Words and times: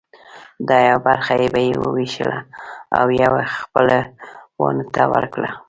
دا 0.69 0.77
یوه 0.87 0.99
برخه 1.07 1.33
به 1.53 1.59
یې 1.67 1.73
وویشله 1.83 2.39
او 2.99 3.05
یوه 3.23 3.43
خپلوانو 3.57 4.83
ته 4.93 5.01
ورکړه. 5.13 5.49